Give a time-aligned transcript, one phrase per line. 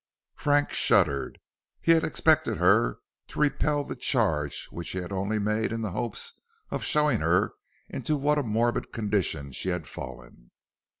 [0.33, 1.39] Frank shuddered;
[1.79, 5.91] he had expected her to repel the charge which he had only made in the
[5.91, 7.53] hopes of showing her
[7.87, 10.49] into what a morbid condition she had fallen.